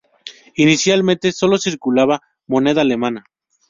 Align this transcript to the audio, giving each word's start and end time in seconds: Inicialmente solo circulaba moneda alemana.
Inicialmente 0.55 1.31
solo 1.31 1.59
circulaba 1.59 2.21
moneda 2.47 2.81
alemana. 2.81 3.23